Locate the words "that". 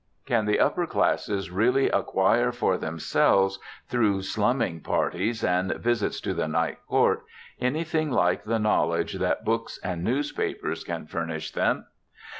9.19-9.45